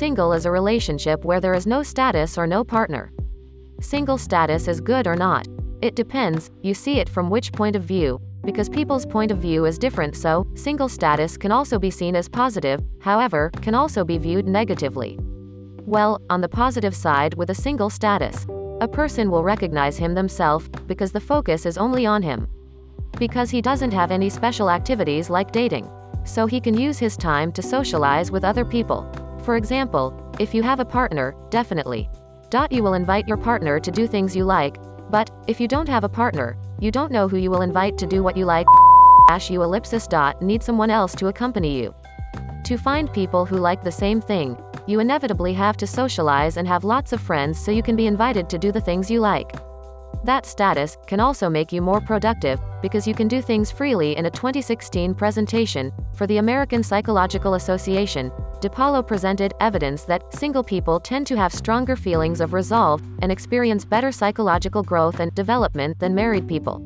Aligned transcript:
single 0.00 0.32
is 0.32 0.46
a 0.46 0.50
relationship 0.50 1.26
where 1.26 1.42
there 1.42 1.52
is 1.52 1.66
no 1.66 1.82
status 1.82 2.38
or 2.38 2.46
no 2.46 2.64
partner. 2.64 3.12
Single 3.82 4.16
status 4.16 4.66
is 4.66 4.80
good 4.80 5.06
or 5.06 5.14
not. 5.14 5.46
It 5.82 5.94
depends, 5.94 6.50
you 6.62 6.72
see 6.72 7.00
it 7.00 7.06
from 7.06 7.28
which 7.28 7.52
point 7.52 7.76
of 7.76 7.82
view, 7.82 8.18
because 8.42 8.70
people's 8.70 9.04
point 9.04 9.30
of 9.30 9.36
view 9.36 9.66
is 9.66 9.78
different 9.78 10.16
so, 10.16 10.46
single 10.54 10.88
status 10.88 11.36
can 11.36 11.52
also 11.52 11.78
be 11.78 11.90
seen 11.90 12.16
as 12.16 12.30
positive, 12.30 12.80
however, 13.02 13.50
can 13.60 13.74
also 13.74 14.02
be 14.02 14.16
viewed 14.16 14.48
negatively. 14.48 15.18
Well, 15.84 16.18
on 16.30 16.40
the 16.40 16.48
positive 16.48 16.96
side 16.96 17.34
with 17.34 17.50
a 17.50 17.62
single 17.66 17.90
status, 17.90 18.46
a 18.80 18.88
person 18.88 19.30
will 19.30 19.44
recognize 19.44 19.98
him 19.98 20.14
themselves, 20.14 20.66
because 20.86 21.12
the 21.12 21.20
focus 21.20 21.66
is 21.66 21.76
only 21.76 22.06
on 22.06 22.22
him. 22.22 22.48
Because 23.18 23.50
he 23.50 23.60
doesn't 23.60 23.92
have 23.92 24.10
any 24.10 24.30
special 24.30 24.70
activities 24.70 25.28
like 25.28 25.52
dating. 25.52 25.90
So 26.24 26.46
he 26.46 26.58
can 26.58 26.72
use 26.72 26.98
his 26.98 27.18
time 27.18 27.52
to 27.52 27.60
socialize 27.60 28.30
with 28.30 28.44
other 28.44 28.64
people. 28.64 29.04
For 29.42 29.56
example, 29.56 30.14
if 30.38 30.54
you 30.54 30.62
have 30.62 30.80
a 30.80 30.84
partner, 30.84 31.34
definitely. 31.50 32.08
You 32.70 32.82
will 32.82 32.94
invite 32.94 33.28
your 33.28 33.36
partner 33.36 33.80
to 33.80 33.90
do 33.90 34.06
things 34.06 34.36
you 34.36 34.44
like, 34.44 34.76
but, 35.10 35.30
if 35.46 35.60
you 35.60 35.68
don't 35.68 35.88
have 35.88 36.04
a 36.04 36.08
partner, 36.08 36.56
you 36.78 36.90
don't 36.90 37.12
know 37.12 37.28
who 37.28 37.36
you 37.36 37.50
will 37.50 37.62
invite 37.62 37.96
to 37.98 38.06
do 38.06 38.22
what 38.22 38.36
you 38.36 38.44
like, 38.44 38.66
you 39.48 39.62
ellipsis 39.62 40.08
dot 40.08 40.42
need 40.42 40.62
someone 40.62 40.90
else 40.90 41.14
to 41.14 41.28
accompany 41.28 41.78
you. 41.80 41.94
To 42.64 42.76
find 42.76 43.12
people 43.12 43.46
who 43.46 43.56
like 43.56 43.82
the 43.82 43.92
same 43.92 44.20
thing, 44.20 44.56
you 44.86 44.98
inevitably 44.98 45.52
have 45.54 45.76
to 45.78 45.86
socialize 45.86 46.56
and 46.56 46.66
have 46.66 46.84
lots 46.84 47.12
of 47.12 47.20
friends 47.20 47.58
so 47.64 47.70
you 47.70 47.82
can 47.82 47.96
be 47.96 48.06
invited 48.06 48.50
to 48.50 48.58
do 48.58 48.72
the 48.72 48.80
things 48.80 49.10
you 49.10 49.20
like. 49.20 49.52
That 50.24 50.44
status 50.44 50.98
can 51.06 51.18
also 51.18 51.48
make 51.48 51.72
you 51.72 51.80
more 51.80 52.00
productive 52.00 52.60
because 52.82 53.06
you 53.06 53.14
can 53.14 53.26
do 53.26 53.40
things 53.40 53.70
freely 53.70 54.16
in 54.16 54.26
a 54.26 54.30
2016 54.30 55.14
presentation 55.14 55.92
for 56.14 56.26
the 56.26 56.36
American 56.36 56.82
Psychological 56.82 57.54
Association. 57.54 58.30
DePaulo 58.60 59.06
presented 59.06 59.54
evidence 59.60 60.04
that 60.04 60.34
single 60.34 60.62
people 60.62 61.00
tend 61.00 61.26
to 61.26 61.36
have 61.36 61.52
stronger 61.52 61.96
feelings 61.96 62.42
of 62.42 62.52
resolve 62.52 63.02
and 63.22 63.32
experience 63.32 63.84
better 63.86 64.12
psychological 64.12 64.82
growth 64.82 65.20
and 65.20 65.34
development 65.34 65.98
than 65.98 66.14
married 66.14 66.46
people. 66.46 66.84